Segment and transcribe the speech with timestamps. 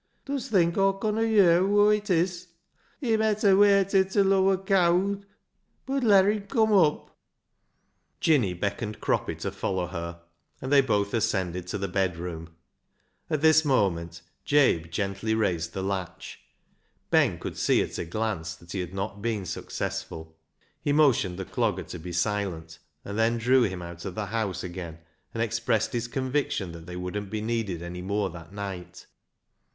[0.25, 2.47] "Dust think Aw conna yer whoa it is?
[2.99, 5.27] He met a waited till Aw wur cowd,
[5.85, 7.15] bud ler him come up."
[8.19, 10.21] THE MEMORY OF THE JUST 229 Jinny beckoned Croppy to follow her,
[10.59, 12.55] and they both ascended to the bedroom.
[13.29, 16.39] At this moment Jabe gently raised the latch.
[17.11, 20.35] Ben could see at a glance that he had not been successful.
[20.81, 24.63] He motioned the Clogger to be silent, and then drew him out of the house
[24.63, 24.97] again
[25.31, 29.05] and expressed his conviction that they wouldn't be needed any more that night.